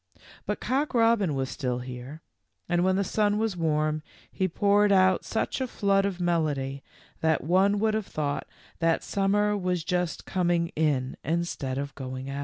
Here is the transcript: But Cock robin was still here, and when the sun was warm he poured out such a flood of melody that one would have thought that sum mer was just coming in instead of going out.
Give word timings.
But 0.47 0.59
Cock 0.59 0.95
robin 0.95 1.35
was 1.35 1.47
still 1.49 1.77
here, 1.77 2.23
and 2.67 2.83
when 2.83 2.95
the 2.95 3.03
sun 3.03 3.37
was 3.37 3.55
warm 3.55 4.01
he 4.31 4.47
poured 4.47 4.91
out 4.91 5.23
such 5.23 5.61
a 5.61 5.67
flood 5.67 6.07
of 6.07 6.19
melody 6.19 6.83
that 7.19 7.43
one 7.43 7.77
would 7.77 7.93
have 7.93 8.07
thought 8.07 8.47
that 8.79 9.03
sum 9.03 9.33
mer 9.33 9.55
was 9.55 9.83
just 9.83 10.25
coming 10.25 10.69
in 10.69 11.17
instead 11.23 11.77
of 11.77 11.93
going 11.93 12.31
out. 12.31 12.39